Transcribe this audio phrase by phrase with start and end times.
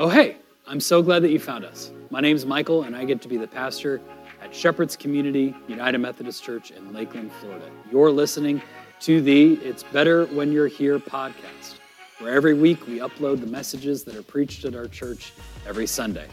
[0.00, 0.36] Oh, hey,
[0.68, 1.90] I'm so glad that you found us.
[2.10, 4.00] My name's Michael, and I get to be the pastor
[4.40, 7.68] at Shepherd's Community United Methodist Church in Lakeland, Florida.
[7.90, 8.62] You're listening
[9.00, 11.78] to the It's Better When You're Here podcast,
[12.20, 15.32] where every week we upload the messages that are preached at our church
[15.66, 16.28] every Sunday.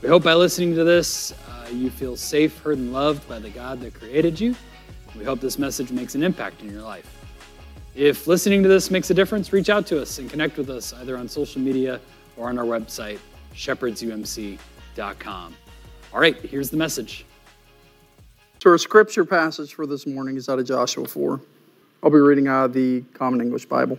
[0.00, 3.50] We hope by listening to this, uh, you feel safe, heard, and loved by the
[3.50, 4.54] God that created you.
[5.18, 7.18] We hope this message makes an impact in your life.
[7.96, 10.92] If listening to this makes a difference, reach out to us and connect with us
[10.92, 12.00] either on social media
[12.36, 13.18] or on our website,
[13.54, 15.54] shepherdsumc.com.
[16.14, 17.24] All right, here's the message.
[18.62, 21.40] So, our scripture passage for this morning is out of Joshua 4.
[22.02, 23.98] I'll be reading out of the Common English Bible.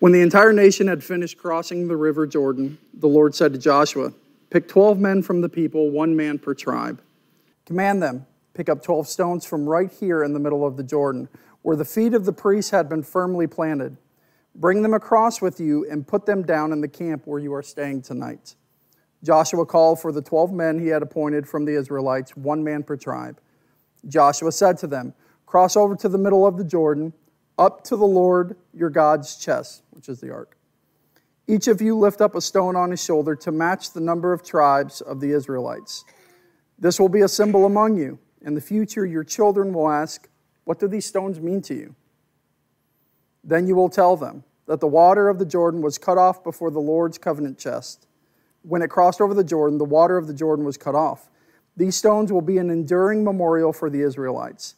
[0.00, 4.12] When the entire nation had finished crossing the river Jordan, the Lord said to Joshua,
[4.48, 7.00] Pick 12 men from the people, one man per tribe.
[7.66, 11.28] Command them, pick up 12 stones from right here in the middle of the Jordan,
[11.62, 13.96] where the feet of the priests had been firmly planted.
[14.54, 17.62] Bring them across with you and put them down in the camp where you are
[17.62, 18.56] staying tonight.
[19.22, 22.96] Joshua called for the 12 men he had appointed from the Israelites, one man per
[22.96, 23.40] tribe.
[24.08, 25.14] Joshua said to them,
[25.46, 27.12] Cross over to the middle of the Jordan,
[27.58, 30.56] up to the Lord your God's chest, which is the ark.
[31.46, 34.42] Each of you lift up a stone on his shoulder to match the number of
[34.42, 36.04] tribes of the Israelites.
[36.78, 38.18] This will be a symbol among you.
[38.40, 40.28] In the future, your children will ask,
[40.64, 41.94] What do these stones mean to you?
[43.42, 46.70] Then you will tell them that the water of the Jordan was cut off before
[46.70, 48.06] the Lord's covenant chest.
[48.62, 51.30] When it crossed over the Jordan, the water of the Jordan was cut off.
[51.76, 54.76] These stones will be an enduring memorial for the Israelites.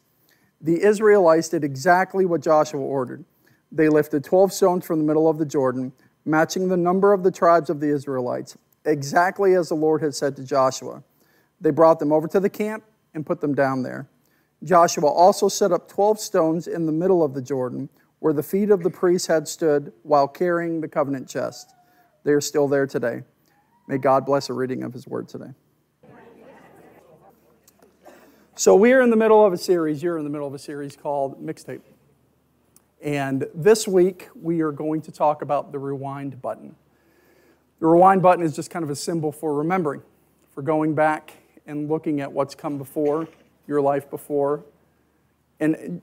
[0.61, 3.25] The Israelites did exactly what Joshua ordered.
[3.73, 5.93] They lifted 12 stones from the middle of the Jordan,
[6.25, 10.37] matching the number of the tribes of the Israelites, exactly as the Lord had said
[10.37, 11.03] to Joshua.
[11.61, 14.09] They brought them over to the camp and put them down there.
[14.63, 17.89] Joshua also set up 12 stones in the middle of the Jordan
[18.23, 21.75] where the feet of the priests had stood while carrying the covenant chest.
[22.23, 23.25] They are still there today.
[23.89, 25.51] May God bless a reading of his word today.
[28.55, 30.59] So, we are in the middle of a series, you're in the middle of a
[30.59, 31.81] series called Mixtape.
[33.03, 36.77] And this week, we are going to talk about the rewind button.
[37.81, 40.03] The rewind button is just kind of a symbol for remembering,
[40.55, 43.27] for going back and looking at what's come before,
[43.67, 44.63] your life before,
[45.59, 46.01] and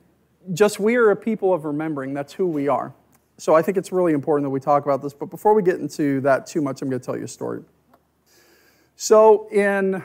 [0.53, 2.13] just we are a people of remembering.
[2.13, 2.93] That's who we are.
[3.37, 5.13] So I think it's really important that we talk about this.
[5.13, 7.63] But before we get into that too much, I'm going to tell you a story.
[8.95, 10.03] So in, let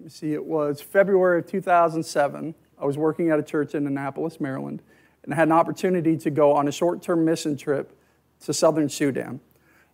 [0.00, 2.54] me see, it was February of 2007.
[2.78, 4.82] I was working at a church in Annapolis, Maryland,
[5.24, 7.94] and I had an opportunity to go on a short-term mission trip
[8.44, 9.40] to southern Sudan.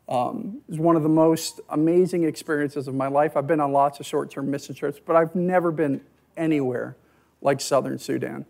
[0.09, 3.37] Um, it was one of the most amazing experiences of my life.
[3.37, 6.01] I've been on lots of short-term mission trips, but I've never been
[6.37, 6.97] anywhere
[7.41, 8.47] like southern Sudan.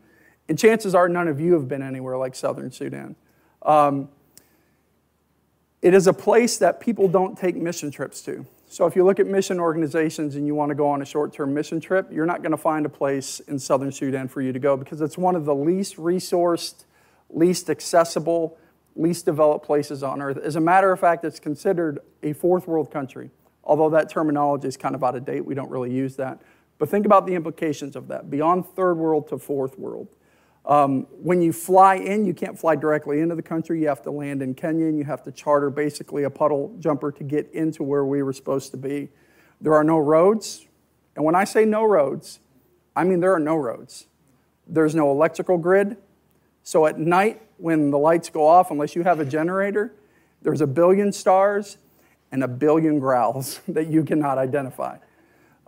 [0.49, 3.17] And chances are none of you have been anywhere like southern Sudan.
[3.63, 4.09] Um,
[5.83, 8.47] it is a place that people don't take mission trips to.
[8.69, 11.55] So if you look at mission organizations and you want to go on a short-term
[11.55, 14.59] mission trip, you're not going to find a place in southern Sudan for you to
[14.59, 16.85] go because it's one of the least resourced,
[17.31, 18.59] least accessible,
[18.97, 20.39] least developed places on earth.
[20.39, 23.31] As a matter of fact, it's considered a fourth world country.
[23.63, 26.41] Although that terminology is kind of out of date, we don't really use that.
[26.79, 30.09] But think about the implications of that beyond third world to fourth world.
[30.67, 33.81] Um, when you fly in, you can't fly directly into the country.
[33.81, 37.13] You have to land in Kenya and you have to charter basically a puddle jumper
[37.13, 39.09] to get into where we were supposed to be.
[39.61, 40.67] There are no roads.
[41.15, 42.41] And when I say no roads,
[42.97, 44.07] I mean there are no roads.
[44.67, 45.97] There's no electrical grid.
[46.65, 49.95] So at night, when the lights go off, unless you have a generator,
[50.43, 51.79] there's a billion stars
[52.33, 54.99] and a billion growls that you cannot identify.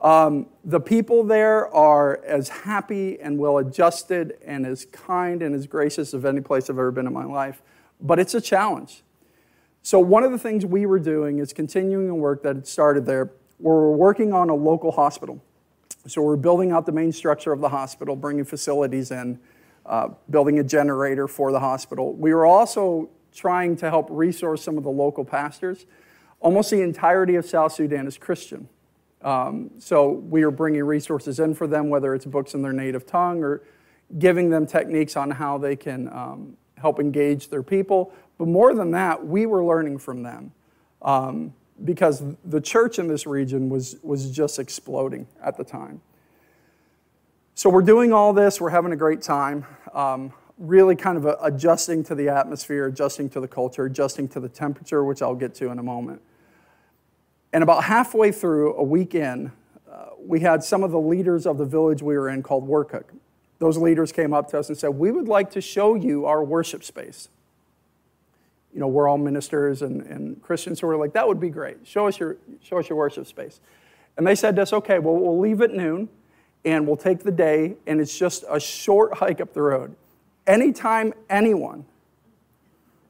[0.00, 5.66] Um, the people there are as happy and well adjusted and as kind and as
[5.66, 7.62] gracious as any place I've ever been in my life.
[8.00, 9.02] But it's a challenge.
[9.82, 13.06] So, one of the things we were doing is continuing a work that had started
[13.06, 15.42] there, where we're working on a local hospital.
[16.06, 19.40] So, we're building out the main structure of the hospital, bringing facilities in,
[19.86, 22.12] uh, building a generator for the hospital.
[22.12, 25.86] We were also trying to help resource some of the local pastors.
[26.40, 28.68] Almost the entirety of South Sudan is Christian.
[29.22, 33.06] Um, so we are bringing resources in for them, whether it's books in their native
[33.06, 33.62] tongue or
[34.18, 38.12] giving them techniques on how they can um, help engage their people.
[38.38, 40.52] But more than that, we were learning from them
[41.02, 41.52] um,
[41.84, 46.00] because the church in this region was, was just exploding at the time.
[47.54, 52.04] So we're doing all this, we're having a great time, um, really kind of adjusting
[52.04, 55.70] to the atmosphere, adjusting to the culture, adjusting to the temperature, which I'll get to
[55.70, 56.22] in a moment.
[57.52, 59.50] And about halfway through, a weekend,
[59.90, 63.04] uh, we had some of the leaders of the village we were in called Werkok.
[63.58, 66.44] Those leaders came up to us and said, We would like to show you our
[66.44, 67.28] worship space.
[68.72, 71.78] you know, we're all ministers and, and Christians, so we're like, that would be great.
[71.84, 73.60] Show us your, show us your worship space.
[74.16, 76.08] And they said to us, okay, well, we'll leave at noon
[76.64, 79.94] and we'll take the day, and it's just a short hike up the road.
[80.46, 81.86] Anytime anyone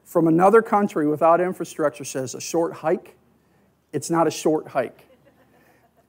[0.05, 3.18] from another country without infrastructure says a short hike,
[3.93, 5.05] it's not a short hike.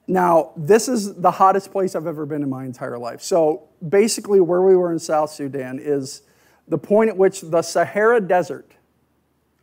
[0.08, 3.22] Now, this is the hottest place I've ever been in my entire life.
[3.22, 6.24] So, basically, where we were in South Sudan is
[6.68, 8.72] the point at which the Sahara Desert,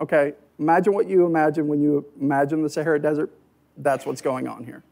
[0.00, 3.30] okay, imagine what you imagine when you imagine the Sahara Desert.
[3.76, 4.82] That's what's going on here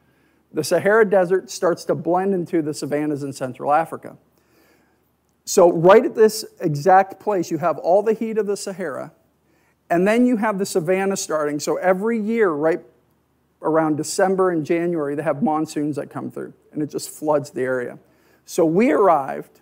[0.55, 4.17] the Sahara Desert starts to blend into the savannas in Central Africa.
[5.44, 9.12] So, right at this exact place, you have all the heat of the Sahara,
[9.91, 11.61] and then you have the savanna starting.
[11.61, 12.81] So, every year, right
[13.64, 17.62] around December and January, they have monsoons that come through, and it just floods the
[17.62, 17.99] area.
[18.44, 19.61] So, we arrived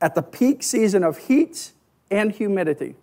[0.00, 1.72] at the peak season of heat
[2.10, 2.96] and humidity.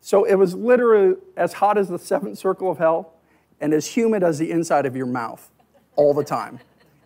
[0.00, 3.14] So, it was literally as hot as the seventh circle of hell
[3.60, 5.50] and as humid as the inside of your mouth
[5.96, 6.60] all the time.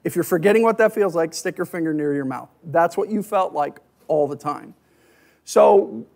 [0.05, 2.49] If you're forgetting what that feels like, stick your finger near your mouth.
[2.63, 4.75] That's what you felt like all the time.
[5.45, 6.07] So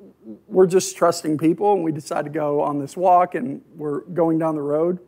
[0.46, 4.38] we're just trusting people, and we decide to go on this walk, and we're going
[4.38, 4.98] down the road.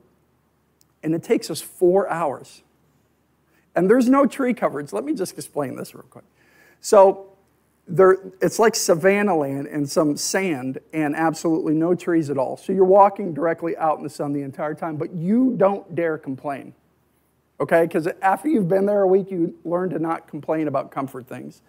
[1.02, 2.62] And it takes us four hours.
[3.74, 4.92] And there's no tree coverage.
[4.92, 6.24] Let me just explain this real quick.
[6.80, 7.32] So
[7.88, 12.56] there, it's like savanna land and some sand and absolutely no trees at all.
[12.56, 16.18] So you're walking directly out in the sun the entire time, but you don't dare
[16.18, 16.74] complain.
[17.60, 17.82] Okay?
[17.82, 21.62] Because after you've been there a week, you learn to not complain about comfort things.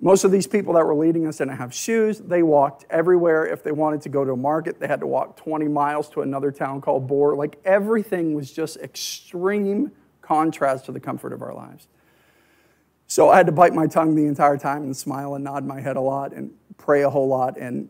[0.00, 2.18] Most of these people that were leading us didn't have shoes.
[2.18, 3.46] They walked everywhere.
[3.46, 6.22] If they wanted to go to a market, they had to walk 20 miles to
[6.22, 7.34] another town called Bor.
[7.34, 9.90] Like everything was just extreme
[10.22, 11.88] contrast to the comfort of our lives.
[13.08, 15.80] So I had to bite my tongue the entire time and smile and nod my
[15.80, 17.88] head a lot and pray a whole lot and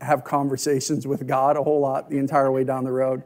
[0.00, 3.22] have conversations with God a whole lot the entire way down the road.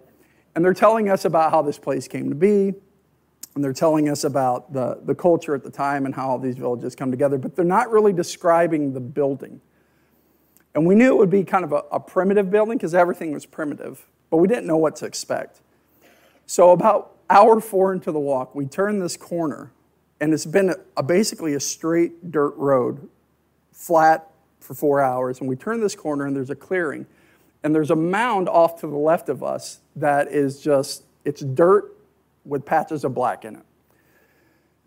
[0.56, 2.74] And they're telling us about how this place came to be.
[3.54, 6.56] And they're telling us about the, the culture at the time and how all these
[6.56, 9.60] villages come together, but they're not really describing the building.
[10.74, 13.46] And we knew it would be kind of a, a primitive building because everything was
[13.46, 15.60] primitive, but we didn't know what to expect.
[16.46, 19.70] So, about hour four into the walk, we turn this corner
[20.20, 23.08] and it's been a, a, basically a straight dirt road,
[23.72, 24.30] flat
[24.60, 25.40] for four hours.
[25.40, 27.06] And we turn this corner, and there's a clearing,
[27.62, 31.93] and there's a mound off to the left of us that is just it's dirt
[32.44, 33.62] with patches of black in it.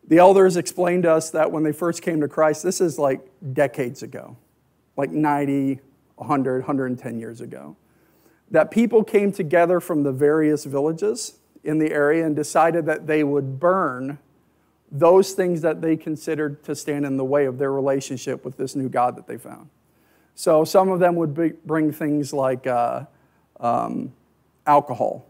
[0.07, 3.21] The elders explained to us that when they first came to Christ, this is like
[3.53, 4.37] decades ago,
[4.95, 5.81] like 90,
[6.15, 7.75] 100, 110 years ago,
[8.49, 13.23] that people came together from the various villages in the area and decided that they
[13.23, 14.17] would burn
[14.89, 18.75] those things that they considered to stand in the way of their relationship with this
[18.75, 19.69] new God that they found.
[20.35, 23.05] So some of them would be, bring things like uh,
[23.59, 24.13] um,
[24.65, 25.25] alcohol,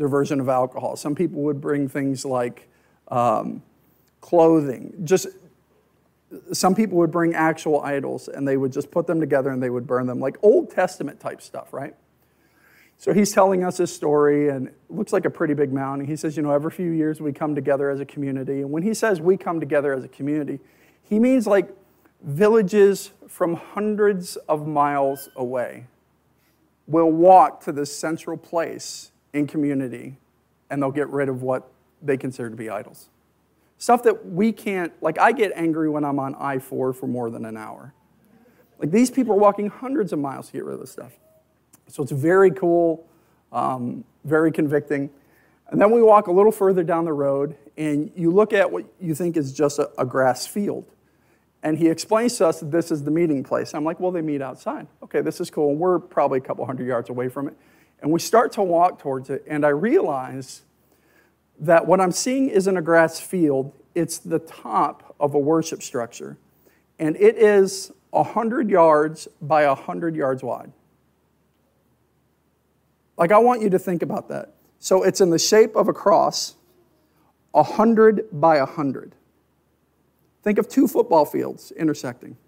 [0.00, 0.96] their version of alcohol.
[0.96, 2.70] Some people would bring things like
[3.08, 3.62] um,
[4.22, 4.94] clothing.
[5.04, 5.26] Just
[6.54, 9.68] some people would bring actual idols and they would just put them together and they
[9.68, 11.94] would burn them, like Old Testament type stuff, right?
[12.96, 16.06] So he's telling us his story, and it looks like a pretty big mountain.
[16.06, 18.60] He says, You know, every few years we come together as a community.
[18.62, 20.60] And when he says we come together as a community,
[21.02, 21.68] he means like
[22.22, 25.88] villages from hundreds of miles away
[26.86, 30.18] will walk to this central place in community
[30.70, 31.70] and they'll get rid of what
[32.02, 33.08] they consider to be idols.
[33.78, 37.30] Stuff that we can't, like, I get angry when I'm on I 4 for more
[37.30, 37.94] than an hour.
[38.78, 41.12] Like, these people are walking hundreds of miles to get rid of this stuff.
[41.86, 43.06] So it's very cool,
[43.52, 45.10] um, very convicting.
[45.68, 48.84] And then we walk a little further down the road, and you look at what
[49.00, 50.84] you think is just a, a grass field.
[51.62, 53.74] And he explains to us that this is the meeting place.
[53.74, 54.86] I'm like, well, they meet outside.
[55.02, 55.70] Okay, this is cool.
[55.70, 57.56] And we're probably a couple hundred yards away from it.
[58.02, 60.62] And we start to walk towards it, and I realize
[61.58, 66.38] that what I'm seeing isn't a grass field, it's the top of a worship structure.
[66.98, 70.72] And it is 100 yards by 100 yards wide.
[73.16, 74.54] Like, I want you to think about that.
[74.78, 76.54] So it's in the shape of a cross,
[77.52, 79.14] 100 by 100.
[80.42, 82.38] Think of two football fields intersecting.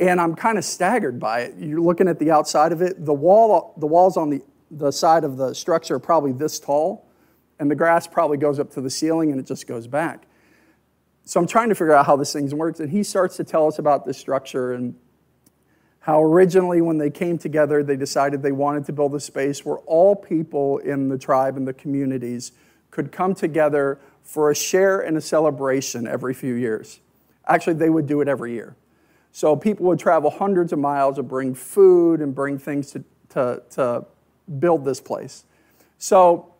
[0.00, 1.54] And I'm kind of staggered by it.
[1.58, 3.04] You're looking at the outside of it.
[3.04, 7.06] The, wall, the walls on the, the side of the structure are probably this tall,
[7.58, 10.24] and the grass probably goes up to the ceiling and it just goes back.
[11.24, 12.80] So I'm trying to figure out how this thing works.
[12.80, 14.96] And he starts to tell us about this structure and
[16.00, 19.76] how originally, when they came together, they decided they wanted to build a space where
[19.80, 22.52] all people in the tribe and the communities
[22.90, 27.00] could come together for a share and a celebration every few years.
[27.46, 28.74] Actually, they would do it every year.
[29.32, 33.62] So people would travel hundreds of miles to bring food and bring things to, to,
[33.70, 34.04] to
[34.58, 35.44] build this place.
[35.98, 36.54] So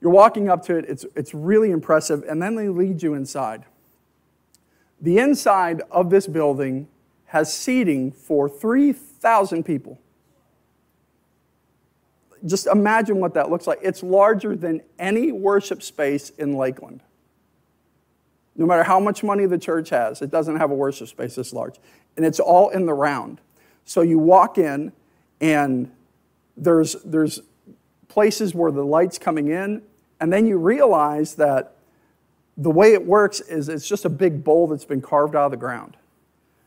[0.00, 3.64] you're walking up to it, it's, it's really impressive, and then they lead you inside.
[5.00, 6.88] The inside of this building
[7.26, 10.00] has seating for 3,000 people.
[12.44, 13.78] Just imagine what that looks like.
[13.82, 17.02] It's larger than any worship space in Lakeland.
[18.56, 21.52] No matter how much money the church has, it doesn't have a worship space this
[21.52, 21.76] large.
[22.16, 23.40] And it's all in the round.
[23.84, 24.92] So you walk in,
[25.40, 25.90] and
[26.56, 27.40] there's, there's
[28.08, 29.82] places where the light's coming in,
[30.20, 31.76] and then you realize that
[32.56, 35.50] the way it works is it's just a big bowl that's been carved out of
[35.50, 35.96] the ground.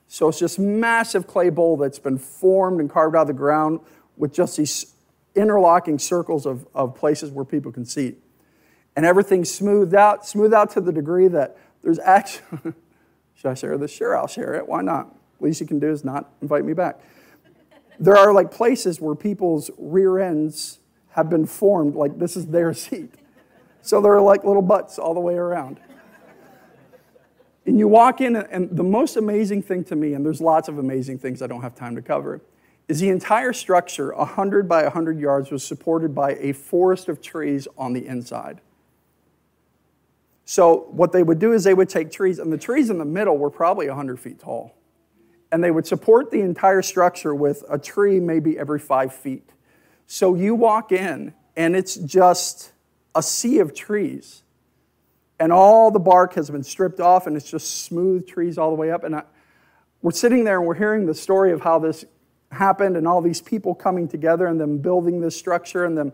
[0.08, 3.80] So it's just massive clay bowl that's been formed and carved out of the ground
[4.18, 4.94] with just these
[5.36, 8.16] interlocking circles of, of places where people can see.
[8.96, 12.74] And everything's smoothed out, smoothed out to the degree that there's actually,
[13.36, 13.92] should I share this?
[13.92, 14.68] Sure, I'll share it.
[14.68, 15.16] Why not?
[15.40, 17.00] Least you can do is not invite me back.
[18.00, 20.80] There are like places where people's rear ends
[21.12, 23.14] have been formed, like this is their seat.
[23.82, 25.80] So they're like little butts all the way around.
[27.66, 30.78] And you walk in, and the most amazing thing to me, and there's lots of
[30.78, 32.42] amazing things I don't have time to cover,
[32.88, 37.68] is the entire structure, 100 by 100 yards, was supported by a forest of trees
[37.78, 38.62] on the inside.
[40.52, 43.06] So, what they would do is they would take trees, and the trees in the
[43.06, 44.76] middle were probably 100 feet tall.
[45.52, 49.48] And they would support the entire structure with a tree maybe every five feet.
[50.08, 52.72] So, you walk in, and it's just
[53.14, 54.42] a sea of trees.
[55.40, 58.76] And all the bark has been stripped off, and it's just smooth trees all the
[58.76, 59.04] way up.
[59.04, 59.24] And I,
[60.02, 62.06] we're sitting there and we're hearing the story of how this
[62.52, 66.12] happened and all these people coming together and them building this structure and them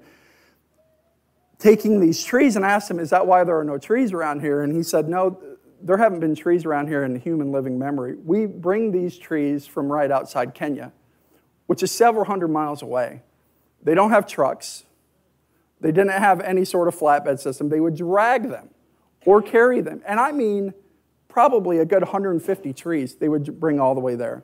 [1.60, 2.56] taking these trees.
[2.56, 4.62] And I asked him, Is that why there are no trees around here?
[4.62, 5.40] And he said, No,
[5.82, 8.16] there haven't been trees around here in human living memory.
[8.16, 10.92] We bring these trees from right outside Kenya,
[11.68, 13.22] which is several hundred miles away.
[13.84, 14.84] They don't have trucks,
[15.80, 17.70] they didn't have any sort of flatbed system.
[17.70, 18.70] They would drag them
[19.26, 20.02] or carry them.
[20.06, 20.74] And I mean,
[21.28, 24.44] probably a good 150 trees they would bring all the way there.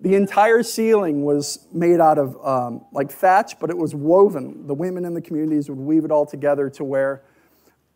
[0.00, 4.66] The entire ceiling was made out of um, like thatch, but it was woven.
[4.66, 7.22] The women in the communities would weave it all together to where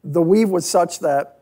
[0.04, 1.40] the weave was such that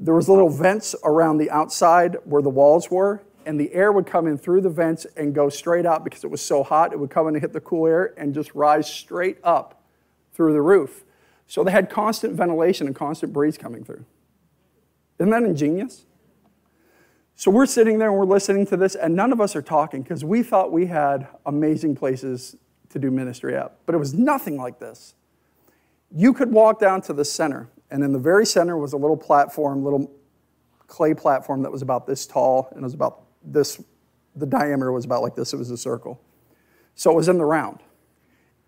[0.00, 4.06] there was little vents around the outside where the walls were, and the air would
[4.06, 6.92] come in through the vents and go straight out because it was so hot.
[6.92, 9.84] It would come in and hit the cool air and just rise straight up
[10.32, 11.04] through the roof.
[11.46, 14.04] So they had constant ventilation and constant breeze coming through.
[15.18, 16.06] Isn't that ingenious?
[17.42, 20.02] So we're sitting there and we're listening to this, and none of us are talking
[20.02, 22.54] because we thought we had amazing places
[22.90, 23.84] to do ministry at.
[23.84, 25.16] But it was nothing like this.
[26.12, 29.16] You could walk down to the center, and in the very center was a little
[29.16, 30.08] platform, little
[30.86, 33.82] clay platform that was about this tall, and it was about this,
[34.36, 36.22] the diameter was about like this, it was a circle.
[36.94, 37.80] So it was in the round.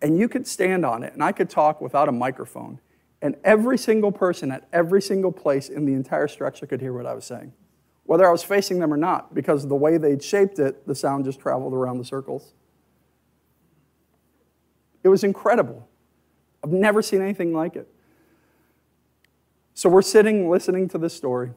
[0.03, 2.81] And you could stand on it, and I could talk without a microphone,
[3.23, 7.07] and every single person at every single place in the entire structure could hear what
[7.07, 7.53] I was saying
[8.05, 11.25] whether I was facing them or not, because the way they'd shaped it, the sound
[11.25, 12.55] just traveled around the circles.
[15.03, 15.89] It was incredible.
[16.63, 17.89] I've never seen anything like it.
[19.75, 21.51] So we're sitting listening to this story,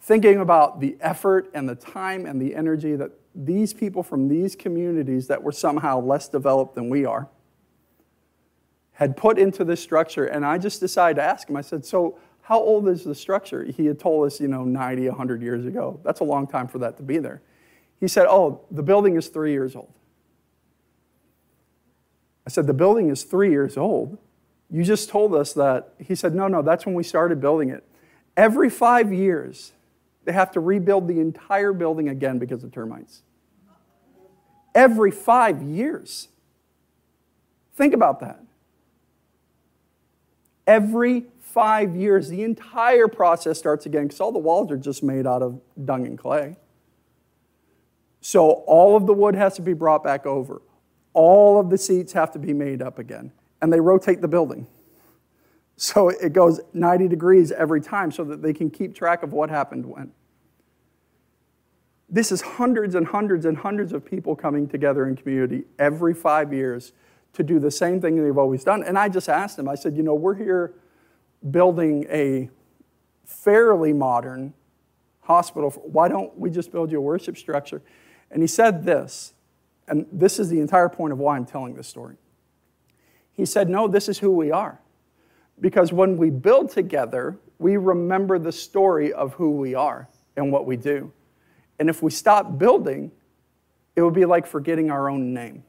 [0.00, 4.56] thinking about the effort and the time and the energy that these people from these
[4.56, 7.28] communities that were somehow less developed than we are
[8.92, 10.24] had put into this structure.
[10.24, 13.64] And I just decided to ask him, I said, So, how old is the structure?
[13.64, 15.98] He had told us, you know, 90, 100 years ago.
[16.04, 17.42] That's a long time for that to be there.
[17.98, 19.92] He said, Oh, the building is three years old.
[22.46, 24.18] I said, The building is three years old.
[24.70, 25.94] You just told us that.
[25.98, 27.82] He said, No, no, that's when we started building it.
[28.36, 29.72] Every five years,
[30.24, 33.22] they have to rebuild the entire building again because of termites.
[34.72, 36.28] Every five years.
[37.74, 38.40] Think about that.
[40.64, 45.26] Every five years, the entire process starts again because all the walls are just made
[45.26, 46.54] out of dung and clay.
[48.20, 50.60] So all of the wood has to be brought back over.
[51.14, 53.32] All of the seats have to be made up again.
[53.62, 54.66] And they rotate the building.
[55.78, 59.48] So it goes 90 degrees every time so that they can keep track of what
[59.48, 60.12] happened when.
[62.10, 66.52] This is hundreds and hundreds and hundreds of people coming together in community every five
[66.52, 66.92] years
[67.32, 68.82] to do the same thing they've always done.
[68.82, 70.74] And I just asked them, I said, you know, we're here
[71.50, 72.50] building a
[73.24, 74.54] fairly modern
[75.22, 75.70] hospital.
[75.70, 77.82] Why don't we just build you a worship structure?
[78.30, 79.34] And he said this,
[79.88, 82.16] and this is the entire point of why I'm telling this story.
[83.32, 84.80] He said, No, this is who we are.
[85.60, 90.66] Because when we build together, we remember the story of who we are and what
[90.66, 91.12] we do.
[91.78, 93.10] And if we stop building,
[93.94, 95.64] it would be like forgetting our own name.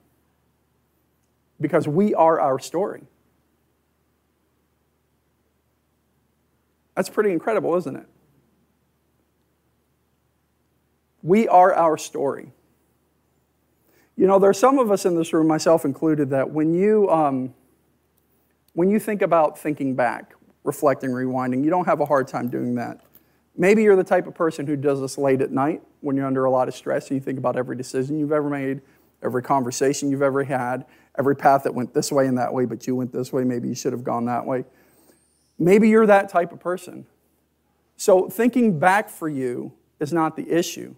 [1.59, 3.03] Because we are our story.
[6.97, 8.07] That's pretty incredible, isn't it?
[11.21, 12.51] We are our story.
[14.15, 17.07] You know, there are some of us in this room, myself included, that when you,
[17.11, 17.53] um,
[18.73, 22.73] when you think about thinking back, reflecting, rewinding, you don't have a hard time doing
[22.75, 23.01] that.
[23.55, 26.45] Maybe you're the type of person who does this late at night when you're under
[26.45, 28.81] a lot of stress and you think about every decision you've ever made,
[29.21, 30.83] every conversation you've ever had,
[31.19, 33.67] every path that went this way and that way, but you went this way, maybe
[33.67, 34.65] you should have gone that way.
[35.59, 37.05] Maybe you're that type of person.
[37.95, 40.95] So thinking back for you is not the issue.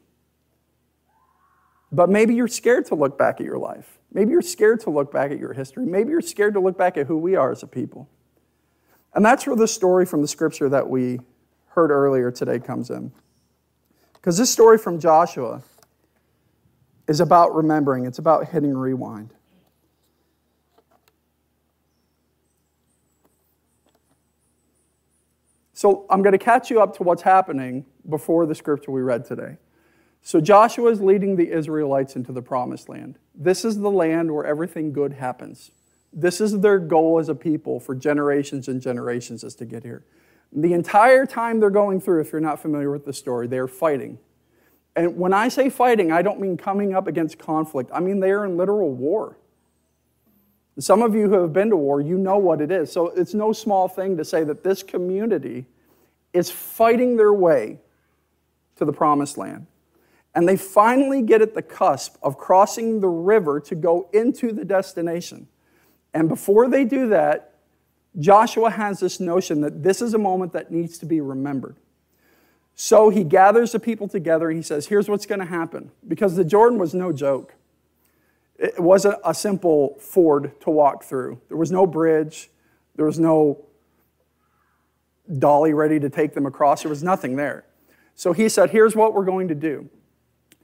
[1.91, 3.97] But maybe you're scared to look back at your life.
[4.11, 5.85] Maybe you're scared to look back at your history.
[5.85, 8.09] Maybe you're scared to look back at who we are as a people.
[9.13, 11.19] And that's where the story from the scripture that we
[11.69, 13.11] heard earlier today comes in.
[14.13, 15.63] Because this story from Joshua
[17.07, 19.33] is about remembering, it's about hitting rewind.
[25.79, 29.23] So I'm going to catch you up to what's happening before the scripture we read
[29.23, 29.55] today.
[30.21, 33.17] So Joshua is leading the Israelites into the promised land.
[33.33, 35.71] This is the land where everything good happens.
[36.11, 40.03] This is their goal as a people for generations and generations is to get here.
[40.51, 44.19] The entire time they're going through, if you're not familiar with the story, they're fighting.
[44.97, 47.89] And when I say fighting, I don't mean coming up against conflict.
[47.93, 49.37] I mean they're in literal war.
[50.79, 52.91] Some of you who have been to war, you know what it is.
[52.91, 55.65] So it's no small thing to say that this community
[56.33, 57.79] is fighting their way
[58.77, 59.67] to the promised land.
[60.35, 64.63] And they finally get at the cusp of crossing the river to go into the
[64.63, 65.47] destination.
[66.13, 67.55] And before they do that,
[68.17, 71.75] Joshua has this notion that this is a moment that needs to be remembered.
[72.75, 74.49] So he gathers the people together.
[74.49, 75.91] He says, Here's what's going to happen.
[76.07, 77.55] Because the Jordan was no joke.
[78.59, 82.49] It wasn't a simple ford to walk through, there was no bridge,
[82.95, 83.65] there was no
[85.37, 87.65] dolly ready to take them across, there was nothing there.
[88.15, 89.89] So he said, Here's what we're going to do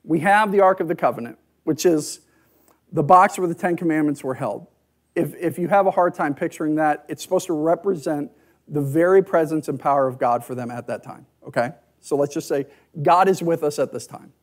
[0.03, 2.19] we have the Ark of the Covenant, which is
[2.91, 4.67] the box where the Ten Commandments were held.
[5.15, 8.29] If, if you have a hard time picturing that, it's supposed to represent
[8.67, 11.71] the very presence and power of God for them at that time, okay?
[12.01, 12.65] So let's just say
[13.01, 14.33] God is with us at this time.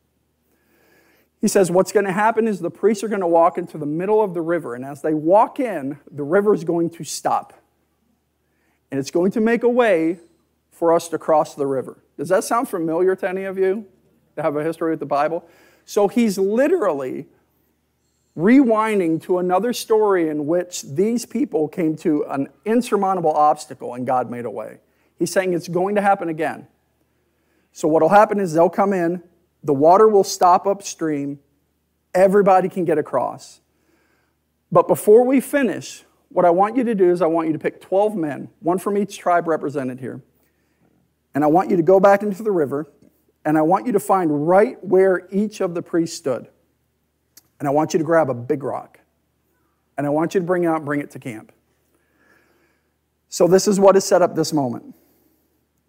[1.43, 3.85] He says, What's going to happen is the priests are going to walk into the
[3.85, 7.53] middle of the river, and as they walk in, the river is going to stop.
[8.89, 10.19] And it's going to make a way
[10.71, 12.01] for us to cross the river.
[12.17, 13.85] Does that sound familiar to any of you?
[14.35, 15.47] that have a history with the Bible.
[15.85, 17.27] So he's literally
[18.37, 24.31] rewinding to another story in which these people came to an insurmountable obstacle and God
[24.31, 24.77] made a way.
[25.19, 26.67] He's saying it's going to happen again.
[27.71, 29.21] So what will happen is they'll come in,
[29.63, 31.39] the water will stop upstream,
[32.13, 33.61] everybody can get across.
[34.71, 37.59] But before we finish, what I want you to do is I want you to
[37.59, 40.21] pick 12 men, one from each tribe represented here.
[41.35, 42.91] And I want you to go back into the river
[43.45, 46.47] and I want you to find right where each of the priests stood.
[47.59, 48.99] And I want you to grab a big rock.
[49.97, 51.51] And I want you to bring it out and bring it to camp.
[53.29, 54.95] So, this is what is set up this moment.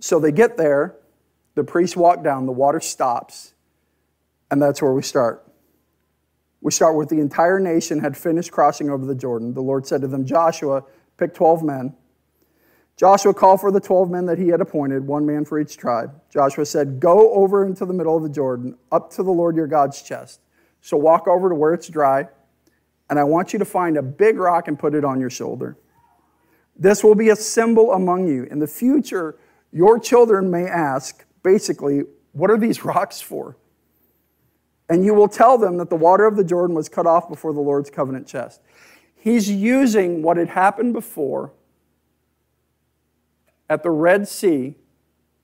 [0.00, 0.96] So, they get there,
[1.54, 3.54] the priests walk down, the water stops,
[4.50, 5.46] and that's where we start.
[6.61, 9.52] We start with the entire nation had finished crossing over the Jordan.
[9.54, 10.85] The Lord said to them, Joshua,
[11.18, 11.94] pick 12 men
[12.96, 16.20] Joshua called for the 12 men that he had appointed, one man for each tribe.
[16.33, 19.66] Joshua said, Go over into the middle of the Jordan, up to the Lord your
[19.66, 20.40] God's chest.
[20.80, 22.28] So walk over to where it's dry,
[23.11, 25.76] and I want you to find a big rock and put it on your shoulder.
[26.76, 28.44] This will be a symbol among you.
[28.44, 29.38] In the future,
[29.72, 32.02] your children may ask, basically,
[32.33, 33.57] what are these rocks for?
[34.88, 37.53] And you will tell them that the water of the Jordan was cut off before
[37.53, 38.61] the Lord's covenant chest.
[39.16, 41.53] He's using what had happened before
[43.70, 44.75] at the Red Sea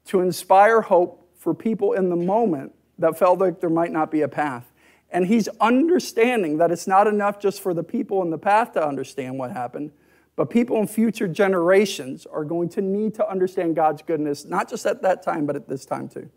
[0.06, 4.20] to inspire hope for people in the moment that felt like there might not be
[4.20, 4.70] a path.
[5.10, 8.86] And he's understanding that it's not enough just for the people in the path to
[8.86, 9.90] understand what happened,
[10.36, 14.86] but people in future generations are going to need to understand God's goodness, not just
[14.86, 16.30] at that time, but at this time too.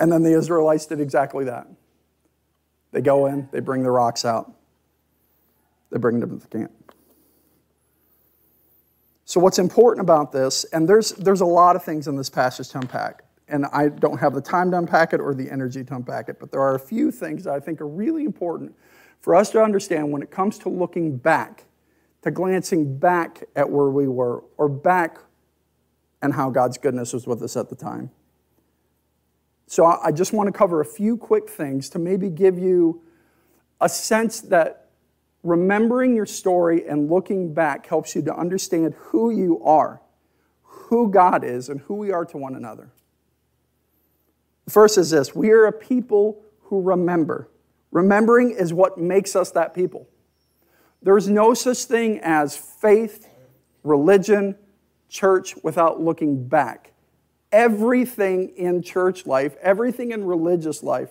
[0.00, 1.66] And then the Israelites did exactly that.
[2.92, 4.52] They go in, they bring the rocks out,
[5.90, 6.72] they bring them to the camp.
[9.24, 12.70] So, what's important about this, and there's, there's a lot of things in this passage
[12.70, 15.96] to unpack, and I don't have the time to unpack it or the energy to
[15.96, 18.74] unpack it, but there are a few things that I think are really important
[19.20, 21.64] for us to understand when it comes to looking back,
[22.22, 25.18] to glancing back at where we were, or back
[26.22, 28.10] and how God's goodness was with us at the time.
[29.68, 33.02] So I just want to cover a few quick things to maybe give you
[33.82, 34.88] a sense that
[35.42, 40.00] remembering your story and looking back helps you to understand who you are,
[40.62, 42.90] who God is, and who we are to one another.
[44.64, 47.50] The first is this we are a people who remember.
[47.90, 50.08] Remembering is what makes us that people.
[51.02, 53.28] There's no such thing as faith,
[53.82, 54.56] religion,
[55.10, 56.94] church without looking back.
[57.50, 61.10] Everything in church life, everything in religious life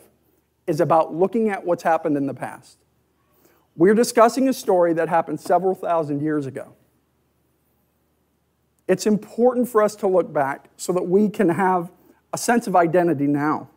[0.67, 2.77] is about looking at what's happened in the past.
[3.75, 6.73] We're discussing a story that happened several thousand years ago.
[8.87, 11.91] It's important for us to look back so that we can have
[12.33, 13.69] a sense of identity now.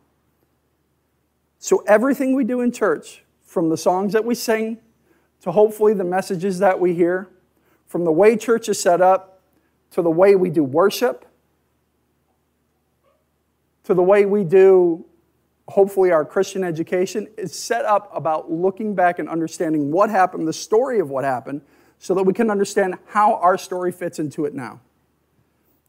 [1.59, 4.79] So, everything we do in church, from the songs that we sing
[5.41, 7.27] to hopefully the messages that we hear,
[7.85, 9.41] from the way church is set up
[9.91, 11.25] to the way we do worship,
[13.91, 15.05] to the way we do
[15.67, 20.53] hopefully our Christian education, is set up about looking back and understanding what happened, the
[20.53, 21.61] story of what happened,
[21.99, 24.79] so that we can understand how our story fits into it now.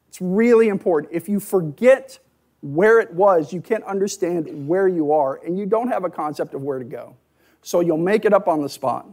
[0.08, 1.12] It's really important.
[1.12, 2.18] If you forget
[2.60, 6.54] where it was, you can't understand where you are, and you don't have a concept
[6.54, 7.16] of where to go.
[7.62, 9.08] So you'll make it up on the spot.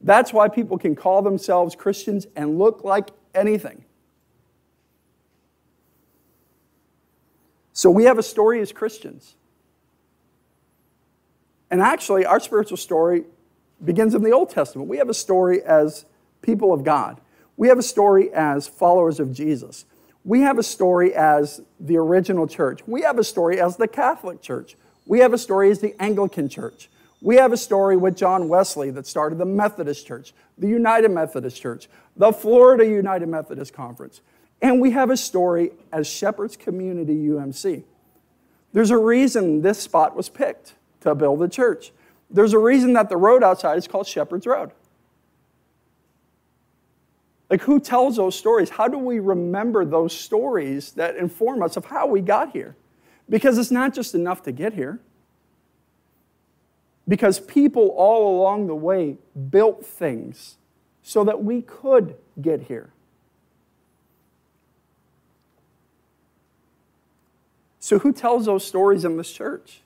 [0.00, 3.84] That's why people can call themselves Christians and look like anything.
[7.78, 9.36] So we have a story as Christians.
[11.70, 13.22] And actually, our spiritual story
[13.84, 14.88] begins in the Old Testament.
[14.88, 16.04] We have a story as
[16.42, 17.20] people of God,
[17.56, 19.84] we have a story as followers of Jesus.
[20.24, 22.80] We have a story as the original church.
[22.84, 24.74] We have a story as the Catholic Church.
[25.06, 26.90] We have a story as the Anglican Church.
[27.22, 31.62] We have a story with John Wesley that started the Methodist Church, the United Methodist
[31.62, 34.20] Church, the Florida United Methodist Conference.
[34.60, 37.84] And we have a story as Shepherd's Community UMC.
[38.72, 41.92] There's a reason this spot was picked to build the church.
[42.30, 44.72] There's a reason that the road outside is called Shepherd's Road.
[47.48, 48.68] Like, who tells those stories?
[48.68, 52.76] How do we remember those stories that inform us of how we got here?
[53.30, 55.00] Because it's not just enough to get here.
[57.06, 59.16] Because people all along the way
[59.48, 60.58] built things
[61.02, 62.90] so that we could get here.
[67.88, 69.80] So, who tells those stories in this church?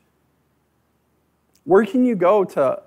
[1.65, 2.83] Where can you go to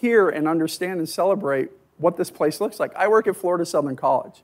[0.00, 2.94] hear and understand and celebrate what this place looks like.
[2.96, 4.42] I work at Florida Southern College.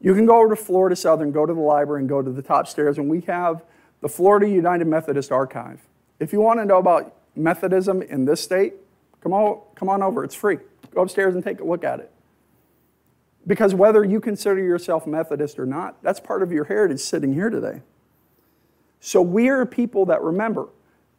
[0.00, 2.42] You can go over to Florida Southern, go to the library, and go to the
[2.42, 3.62] top stairs, and we have
[4.00, 5.80] the Florida United Methodist Archive.
[6.20, 8.74] If you want to know about Methodism in this state,
[9.20, 10.24] come on, come on over.
[10.24, 10.58] It's free.
[10.94, 12.10] Go upstairs and take a look at it.
[13.46, 17.50] Because whether you consider yourself Methodist or not, that's part of your heritage sitting here
[17.50, 17.82] today.
[19.00, 20.68] So we are people that remember.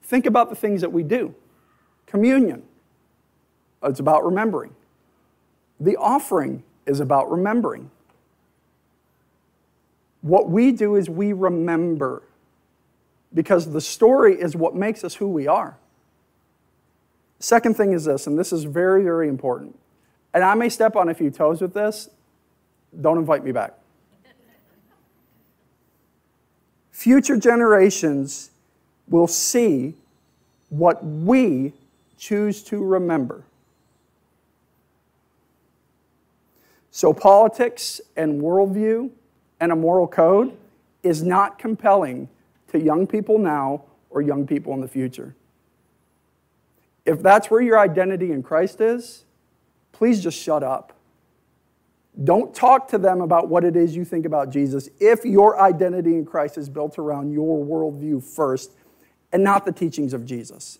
[0.03, 1.35] Think about the things that we do.
[2.05, 2.63] Communion,
[3.83, 4.73] it's about remembering.
[5.79, 7.91] The offering is about remembering.
[10.21, 12.23] What we do is we remember
[13.33, 15.77] because the story is what makes us who we are.
[17.39, 19.77] Second thing is this, and this is very, very important.
[20.33, 22.09] And I may step on a few toes with this.
[22.99, 23.73] Don't invite me back.
[26.97, 28.49] Future generations
[29.07, 29.93] will see
[30.69, 31.71] what we
[32.17, 33.43] choose to remember.
[36.89, 39.11] So, politics and worldview
[39.59, 40.57] and a moral code
[41.03, 42.29] is not compelling
[42.69, 45.35] to young people now or young people in the future.
[47.05, 49.23] If that's where your identity in Christ is,
[49.91, 50.96] please just shut up.
[52.23, 56.15] Don't talk to them about what it is you think about Jesus if your identity
[56.15, 58.71] in Christ is built around your worldview first
[59.31, 60.79] and not the teachings of Jesus.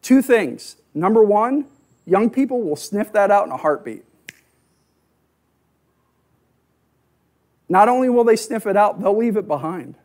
[0.00, 0.76] Two things.
[0.92, 1.66] Number one,
[2.06, 4.04] young people will sniff that out in a heartbeat.
[7.68, 9.96] Not only will they sniff it out, they'll leave it behind.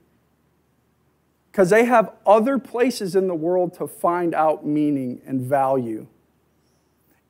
[1.52, 6.08] Because they have other places in the world to find out meaning and value.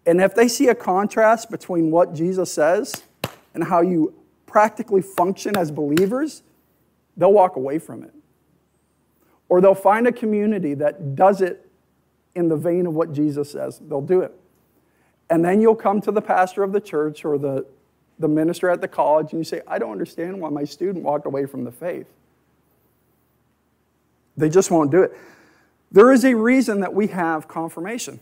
[0.05, 3.03] And if they see a contrast between what Jesus says
[3.53, 4.13] and how you
[4.45, 6.41] practically function as believers,
[7.15, 8.13] they'll walk away from it.
[9.49, 11.69] Or they'll find a community that does it
[12.35, 13.79] in the vein of what Jesus says.
[13.79, 14.33] They'll do it.
[15.29, 17.65] And then you'll come to the pastor of the church or the,
[18.17, 21.25] the minister at the college and you say, I don't understand why my student walked
[21.25, 22.07] away from the faith.
[24.37, 25.15] They just won't do it.
[25.91, 28.19] There is a reason that we have confirmation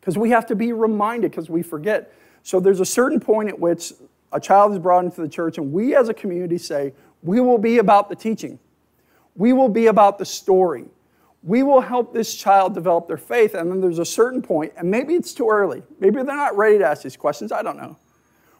[0.00, 2.12] because we have to be reminded because we forget.
[2.42, 3.92] So there's a certain point at which
[4.32, 7.58] a child is brought into the church, and we as a community say, we will
[7.58, 8.58] be about the teaching.
[9.36, 10.84] We will be about the story.
[11.42, 13.54] We will help this child develop their faith.
[13.54, 15.82] And then there's a certain point, and maybe it's too early.
[15.98, 17.52] Maybe they're not ready to ask these questions.
[17.52, 17.96] I don't know.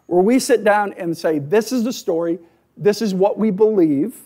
[0.07, 2.39] Where we sit down and say, This is the story.
[2.77, 4.17] This is what we believe.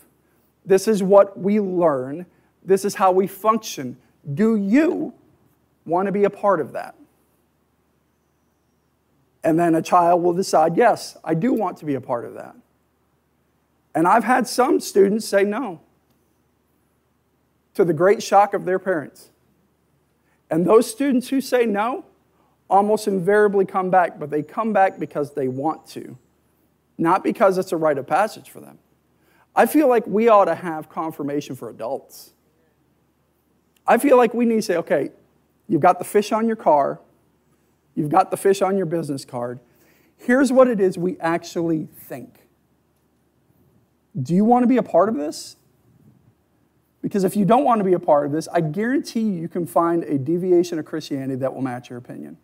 [0.65, 2.25] This is what we learn.
[2.63, 3.97] This is how we function.
[4.33, 5.13] Do you
[5.85, 6.95] want to be a part of that?
[9.45, 12.33] And then a child will decide, yes, I do want to be a part of
[12.33, 12.55] that.
[13.93, 15.81] And I've had some students say no,
[17.75, 19.29] to the great shock of their parents.
[20.49, 22.05] And those students who say no
[22.69, 26.17] almost invariably come back, but they come back because they want to,
[26.97, 28.79] not because it's a rite of passage for them.
[29.55, 32.33] I feel like we ought to have confirmation for adults.
[33.85, 35.11] I feel like we need to say, okay,
[35.67, 36.99] you've got the fish on your car,
[37.95, 39.59] You've got the fish on your business card.
[40.17, 42.41] Here's what it is we actually think.
[44.21, 45.55] Do you want to be a part of this?
[47.01, 49.47] Because if you don't want to be a part of this, I guarantee you, you
[49.47, 52.37] can find a deviation of Christianity that will match your opinion.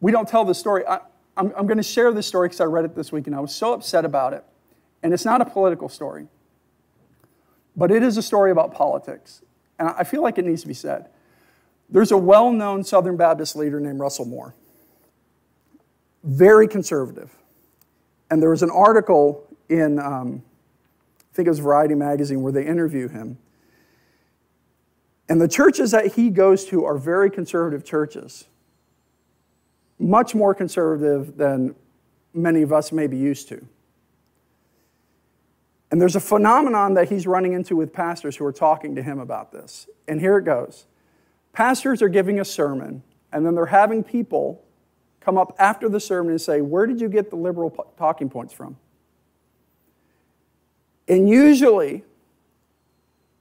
[0.00, 0.86] We don't tell the story.
[0.86, 1.00] I,
[1.36, 3.54] am going to share this story because I read it this week and I was
[3.54, 4.44] so upset about it.
[5.02, 6.28] And it's not a political story,
[7.76, 9.42] but it is a story about politics.
[9.78, 11.08] And I feel like it needs to be said.
[11.90, 14.54] There's a well known Southern Baptist leader named Russell Moore,
[16.22, 17.34] very conservative.
[18.30, 20.42] And there was an article in, um,
[21.32, 23.38] I think it was Variety Magazine, where they interview him.
[25.30, 28.44] And the churches that he goes to are very conservative churches,
[29.98, 31.74] much more conservative than
[32.32, 33.66] many of us may be used to.
[35.90, 39.18] And there's a phenomenon that he's running into with pastors who are talking to him
[39.18, 39.86] about this.
[40.06, 40.84] And here it goes.
[41.52, 44.64] Pastors are giving a sermon, and then they're having people
[45.20, 48.52] come up after the sermon and say, Where did you get the liberal talking points
[48.52, 48.76] from?
[51.08, 52.04] And usually,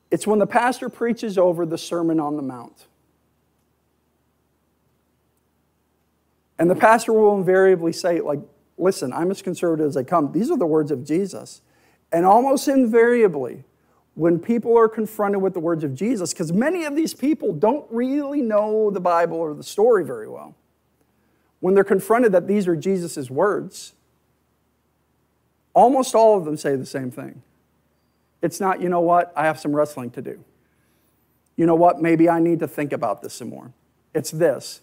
[0.10, 2.88] it's when the pastor preaches over the Sermon on the Mount.
[6.58, 8.40] And the pastor will invariably say, like,
[8.78, 10.32] listen, I'm as conservative as I come.
[10.32, 11.62] These are the words of Jesus.
[12.12, 13.64] And almost invariably,
[14.18, 17.86] when people are confronted with the words of Jesus, because many of these people don't
[17.92, 20.56] really know the Bible or the story very well,
[21.60, 23.94] when they're confronted that these are Jesus' words,
[25.76, 27.44] almost all of them say the same thing.
[28.42, 30.44] It's not, you know what, I have some wrestling to do.
[31.56, 33.72] You know what, maybe I need to think about this some more.
[34.16, 34.82] It's this.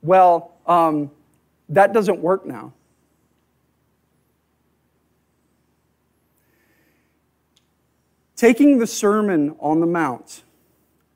[0.00, 1.10] Well, um,
[1.68, 2.72] that doesn't work now.
[8.40, 10.44] Taking the Sermon on the Mount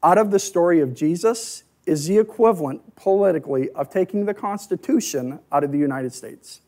[0.03, 5.65] out of the story of Jesus is the equivalent politically of taking the Constitution out
[5.65, 6.61] of the United States.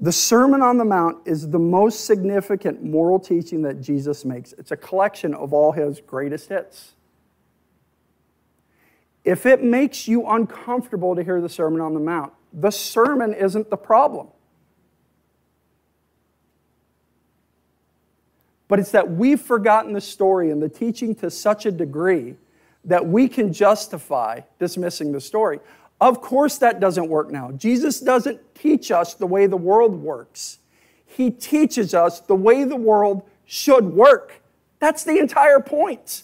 [0.00, 4.54] The Sermon on the Mount is the most significant moral teaching that Jesus makes.
[4.54, 6.92] It's a collection of all his greatest hits.
[9.22, 13.68] If it makes you uncomfortable to hear the Sermon on the Mount, the sermon isn't
[13.68, 14.28] the problem.
[18.72, 22.36] But it's that we've forgotten the story and the teaching to such a degree
[22.86, 25.60] that we can justify dismissing the story.
[26.00, 27.50] Of course, that doesn't work now.
[27.50, 30.58] Jesus doesn't teach us the way the world works,
[31.04, 34.40] He teaches us the way the world should work.
[34.78, 36.22] That's the entire point.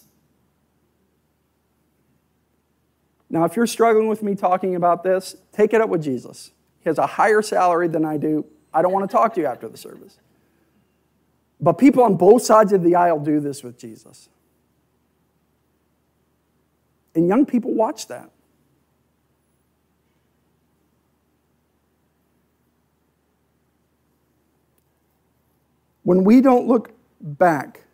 [3.29, 6.53] Now, if you're struggling with me talking about this, take it up with Jesus.
[6.81, 8.47] He has a higher salary than I do.
[8.73, 10.17] I don't want to talk to you after the service.
[11.61, 14.29] But people on both sides of the aisle do this with Jesus.
[17.15, 18.31] And young people watch that.
[26.05, 27.85] When we don't look back,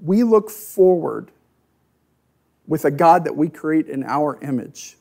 [0.00, 1.30] we look forward
[2.66, 4.96] with a God that we create in our image.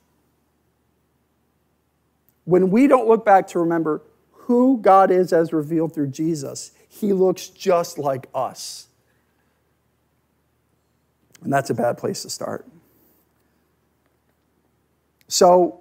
[2.46, 7.14] When we don't look back to remember who God is as revealed through Jesus, he
[7.14, 8.88] looks just like us.
[11.42, 12.68] And that's a bad place to start.
[15.30, 15.80] So,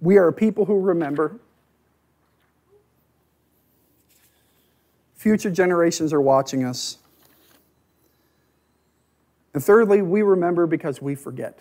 [0.00, 1.40] we are people who remember.
[5.14, 6.98] Future generations are watching us.
[9.54, 11.58] And thirdly, we remember because we forget.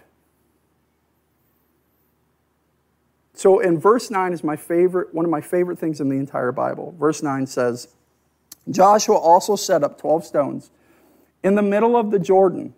[3.34, 6.52] So in verse 9 is my favorite, one of my favorite things in the entire
[6.52, 6.94] Bible.
[7.00, 7.88] Verse 9 says,
[8.70, 10.72] Joshua also set up 12 stones
[11.44, 12.74] in the middle of the Jordan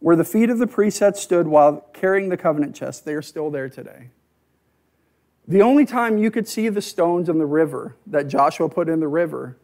[0.00, 3.04] where the feet of the priests had stood while carrying the covenant chest.
[3.04, 4.10] They are still there today.
[5.46, 9.00] The only time you could see the stones in the river that Joshua put in
[9.00, 9.58] the river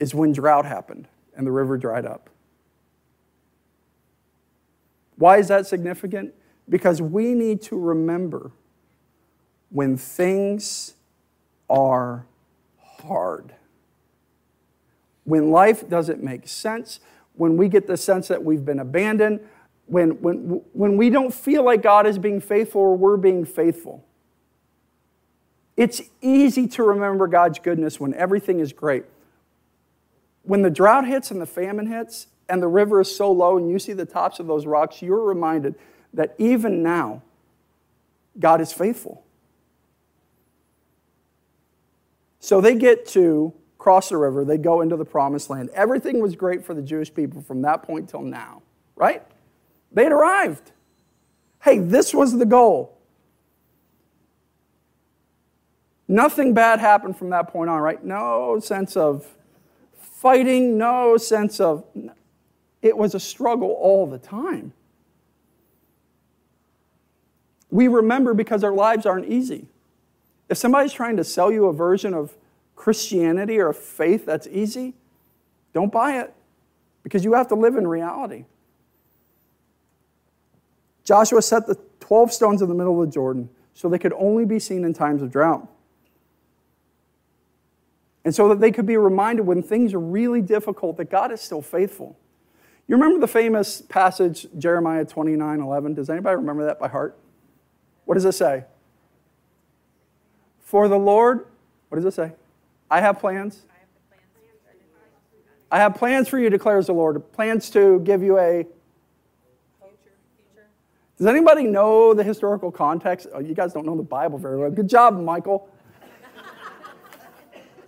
[0.00, 2.30] is when drought happened and the river dried up.
[5.16, 6.34] Why is that significant?
[6.68, 8.50] Because we need to remember
[9.70, 10.94] when things
[11.70, 12.26] are
[12.80, 13.54] hard.
[15.24, 17.00] When life doesn't make sense,
[17.34, 19.40] when we get the sense that we've been abandoned,
[19.86, 24.04] when, when, when we don't feel like God is being faithful or we're being faithful.
[25.76, 29.04] It's easy to remember God's goodness when everything is great.
[30.42, 33.70] When the drought hits and the famine hits and the river is so low and
[33.70, 35.74] you see the tops of those rocks, you're reminded
[36.12, 37.22] that even now,
[38.38, 39.24] God is faithful.
[42.40, 45.68] So they get to cross the river, they go into the promised land.
[45.74, 48.62] Everything was great for the Jewish people from that point till now,
[48.94, 49.24] right?
[49.90, 50.70] They had arrived.
[51.62, 52.96] Hey, this was the goal.
[56.06, 58.04] Nothing bad happened from that point on, right?
[58.04, 59.26] No sense of
[59.98, 61.84] fighting, no sense of.
[62.82, 64.74] It was a struggle all the time.
[67.68, 69.66] We remember because our lives aren't easy.
[70.48, 72.36] If somebody's trying to sell you a version of
[72.76, 74.94] Christianity or a faith that's easy,
[75.72, 76.34] don't buy it
[77.02, 78.44] because you have to live in reality.
[81.04, 84.44] Joshua set the 12 stones in the middle of the Jordan so they could only
[84.44, 85.66] be seen in times of drought.
[88.24, 91.40] And so that they could be reminded when things are really difficult that God is
[91.40, 92.16] still faithful.
[92.86, 95.94] You remember the famous passage, Jeremiah 29 11?
[95.94, 97.18] Does anybody remember that by heart?
[98.04, 98.64] What does it say?
[100.60, 101.46] For the Lord,
[101.88, 102.32] what does it say?
[102.92, 103.62] I have plans.
[105.70, 107.32] I have plans for you, declares the Lord.
[107.32, 108.66] Plans to give you a.
[111.16, 113.28] Does anybody know the historical context?
[113.32, 114.70] Oh, you guys don't know the Bible very well.
[114.70, 115.70] Good job, Michael.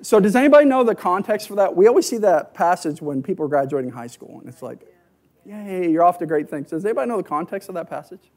[0.01, 1.77] so, does anybody know the context for that?
[1.77, 4.87] We always see that passage when people are graduating high school, and it's like,
[5.45, 6.71] yay, you're off to great things.
[6.71, 8.31] Does anybody know the context of that passage?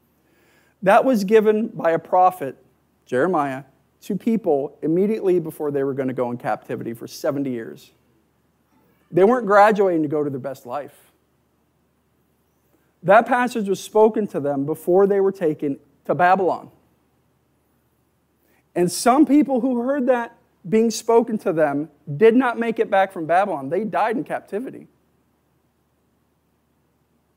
[0.82, 2.62] That was given by a prophet,
[3.06, 3.64] Jeremiah,
[4.02, 7.92] to people immediately before they were going to go in captivity for 70 years.
[9.10, 10.94] They weren't graduating to go to their best life.
[13.02, 16.70] That passage was spoken to them before they were taken to Babylon.
[18.74, 20.36] And some people who heard that
[20.68, 23.70] being spoken to them did not make it back from Babylon.
[23.70, 24.88] They died in captivity.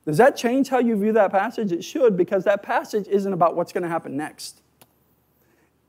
[0.05, 1.71] Does that change how you view that passage?
[1.71, 4.61] It should, because that passage isn't about what's going to happen next.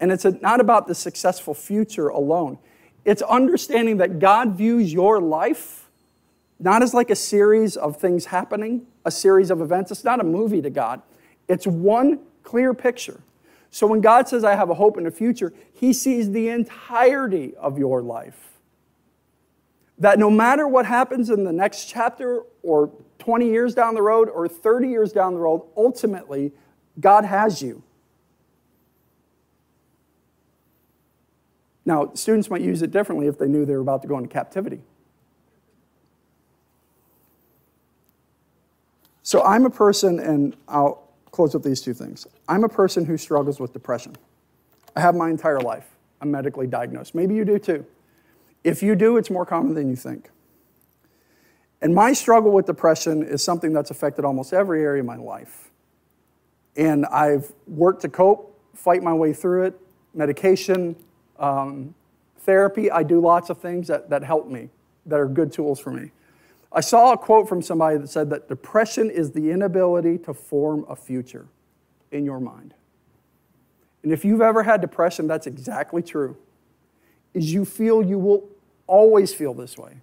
[0.02, 2.58] And it's not about the successful future alone.
[3.04, 5.82] It's understanding that God views your life
[6.62, 9.90] not as like a series of things happening, a series of events.
[9.90, 11.02] It's not a movie to God,
[11.48, 13.20] it's one clear picture.
[13.70, 17.54] So when God says, I have a hope in the future, He sees the entirety
[17.56, 18.58] of your life.
[19.98, 24.28] That no matter what happens in the next chapter, or 20 years down the road,
[24.28, 26.52] or 30 years down the road, ultimately,
[27.00, 27.82] God has you.
[31.84, 34.28] Now, students might use it differently if they knew they were about to go into
[34.28, 34.82] captivity.
[39.22, 42.26] So I'm a person, and I'll close with these two things.
[42.48, 44.16] I'm a person who struggles with depression.
[44.94, 45.88] I have my entire life.
[46.20, 47.14] I'm medically diagnosed.
[47.14, 47.86] Maybe you do too.
[48.62, 50.30] If you do, it's more common than you think.
[51.80, 55.70] And my struggle with depression is something that's affected almost every area of my life.
[56.76, 59.80] And I've worked to cope, fight my way through it,
[60.14, 60.94] medication,
[61.42, 61.94] um,
[62.38, 64.70] therapy, I do lots of things that, that help me,
[65.06, 66.12] that are good tools for me.
[66.72, 70.86] I saw a quote from somebody that said that depression is the inability to form
[70.88, 71.46] a future
[72.10, 72.72] in your mind.
[74.02, 76.36] And if you've ever had depression, that's exactly true.
[77.34, 78.48] Is you feel you will
[78.86, 79.96] always feel this way.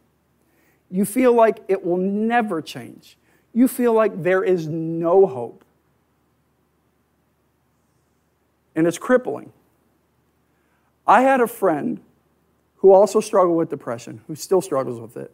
[0.92, 3.18] You feel like it will never change.
[3.54, 5.64] You feel like there is no hope.
[8.76, 9.52] And it's crippling.
[11.10, 12.00] I had a friend
[12.78, 15.32] who also struggled with depression, who still struggles with it,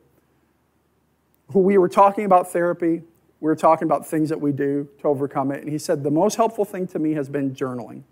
[1.51, 3.01] who we were talking about therapy,
[3.41, 6.09] we were talking about things that we do to overcome it, and he said, The
[6.09, 8.03] most helpful thing to me has been journaling,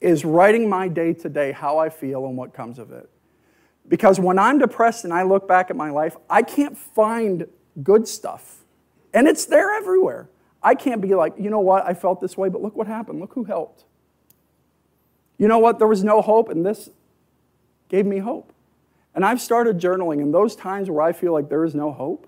[0.00, 3.10] is writing my day to day, how I feel and what comes of it.
[3.86, 7.46] Because when I'm depressed and I look back at my life, I can't find
[7.82, 8.64] good stuff.
[9.12, 10.30] And it's there everywhere.
[10.62, 13.20] I can't be like, you know what, I felt this way, but look what happened.
[13.20, 13.84] Look who helped.
[15.38, 15.78] You know what?
[15.78, 16.90] There was no hope, and this
[17.88, 18.52] gave me hope.
[19.14, 22.26] And I've started journaling, and those times where I feel like there is no hope,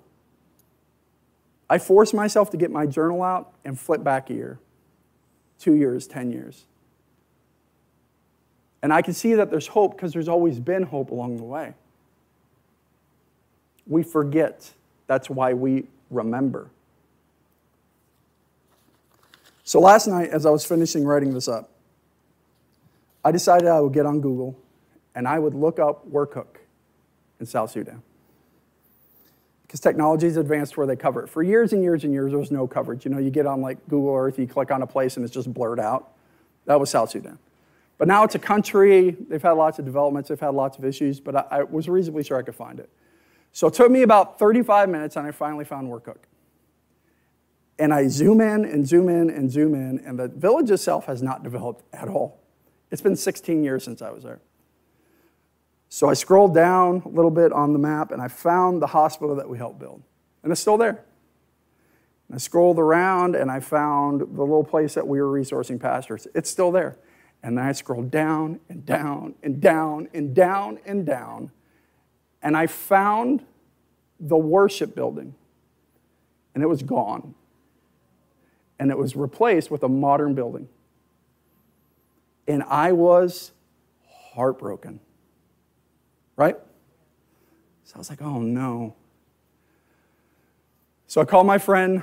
[1.70, 4.58] I force myself to get my journal out and flip back a year,
[5.58, 6.64] two years, 10 years.
[8.82, 11.74] And I can see that there's hope because there's always been hope along the way.
[13.86, 14.72] We forget.
[15.06, 16.70] That's why we remember.
[19.64, 21.70] So last night, as I was finishing writing this up,
[23.28, 24.58] I decided I would get on Google
[25.14, 26.60] and I would look up Werkok
[27.38, 28.02] in South Sudan.
[29.66, 31.28] Because technology is advanced where they cover it.
[31.28, 33.04] For years and years and years, there was no coverage.
[33.04, 35.34] You know, you get on like Google Earth, you click on a place and it's
[35.34, 36.12] just blurred out.
[36.64, 37.38] That was South Sudan.
[37.98, 41.20] But now it's a country, they've had lots of developments, they've had lots of issues,
[41.20, 42.88] but I, I was reasonably sure I could find it.
[43.52, 46.16] So it took me about 35 minutes and I finally found Werkok.
[47.78, 51.22] And I zoom in and zoom in and zoom in, and the village itself has
[51.22, 52.40] not developed at all.
[52.90, 54.40] It's been 16 years since I was there.
[55.88, 59.34] So I scrolled down a little bit on the map and I found the hospital
[59.36, 60.02] that we helped build.
[60.42, 61.04] And it's still there.
[62.28, 66.26] And I scrolled around and I found the little place that we were resourcing pastors.
[66.34, 66.98] It's still there.
[67.42, 71.52] And then I scrolled down and down and down and down and down.
[72.42, 73.44] And I found
[74.20, 75.34] the worship building.
[76.54, 77.34] And it was gone.
[78.78, 80.68] And it was replaced with a modern building.
[82.48, 83.52] And I was
[84.34, 84.98] heartbroken
[86.38, 86.56] right?
[87.84, 88.94] So I was like, oh no.
[91.08, 92.02] So I called my friend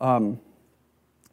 [0.00, 0.38] um,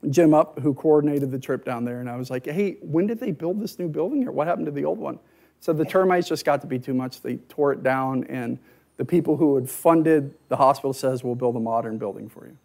[0.10, 3.20] Jim up, who coordinated the trip down there, and I was like, hey, when did
[3.20, 4.32] they build this new building here?
[4.32, 5.20] What happened to the old one?
[5.60, 7.22] So the termites just got to be too much.
[7.22, 8.60] They tore it down, and
[8.96, 12.58] the people who had funded the hospital says, we'll build a modern building for you.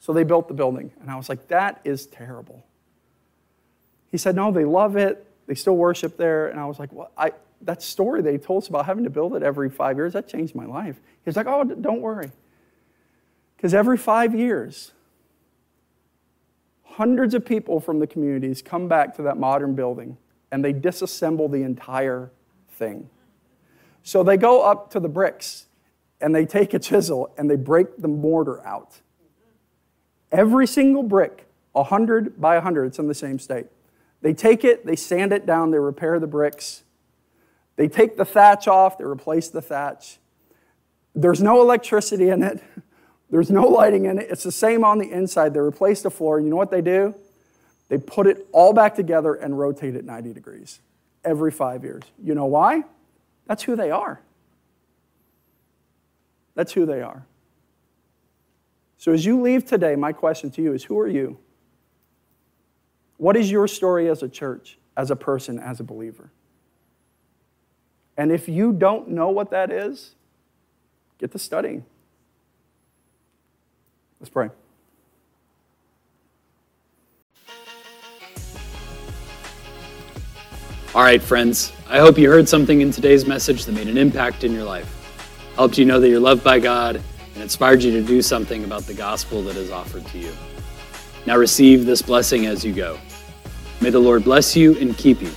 [0.00, 2.66] So they built the building, and I was like, that is terrible.
[4.16, 5.26] He said, no, they love it.
[5.46, 6.48] They still worship there.
[6.48, 9.36] And I was like, well, I, that story they told us about having to build
[9.36, 10.98] it every five years, that changed my life.
[11.22, 12.30] He's like, oh, don't worry.
[13.54, 14.92] Because every five years,
[16.82, 20.16] hundreds of people from the communities come back to that modern building
[20.50, 22.30] and they disassemble the entire
[22.70, 23.10] thing.
[24.02, 25.66] So they go up to the bricks
[26.22, 28.98] and they take a chisel and they break the mortar out.
[30.32, 33.66] Every single brick, 100 by 100, it's in the same state.
[34.22, 36.82] They take it, they sand it down, they repair the bricks,
[37.76, 40.18] they take the thatch off, they replace the thatch.
[41.14, 42.62] There's no electricity in it,
[43.30, 44.28] there's no lighting in it.
[44.30, 45.54] It's the same on the inside.
[45.54, 47.14] They replace the floor, and you know what they do?
[47.88, 50.80] They put it all back together and rotate it 90 degrees
[51.24, 52.02] every five years.
[52.22, 52.84] You know why?
[53.46, 54.20] That's who they are.
[56.54, 57.26] That's who they are.
[58.98, 61.38] So as you leave today, my question to you is who are you?
[63.18, 66.30] What is your story as a church, as a person, as a believer?
[68.16, 70.14] And if you don't know what that is,
[71.18, 71.84] get to studying.
[74.20, 74.50] Let's pray.
[80.94, 84.44] All right, friends, I hope you heard something in today's message that made an impact
[84.44, 84.90] in your life,
[85.54, 87.02] helped you know that you're loved by God,
[87.34, 90.32] and inspired you to do something about the gospel that is offered to you.
[91.26, 92.98] Now receive this blessing as you go.
[93.80, 95.30] May the Lord bless you and keep you.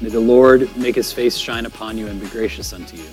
[0.00, 3.08] May the Lord make his face shine upon you and be gracious unto you.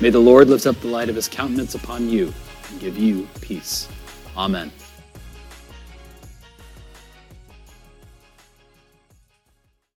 [0.00, 2.32] May the Lord lift up the light of his countenance upon you
[2.70, 3.88] and give you peace.
[4.36, 4.70] Amen.